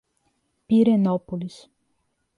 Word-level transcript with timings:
Pirenópolis 0.67 1.69